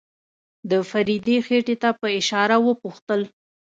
د 0.69 0.71
فريدې 0.89 1.37
خېټې 1.45 1.75
ته 1.81 1.89
په 1.99 2.07
اشاره 2.19 2.55
وپوښتل. 2.65 3.21